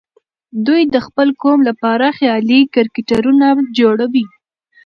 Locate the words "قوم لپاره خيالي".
1.41-2.59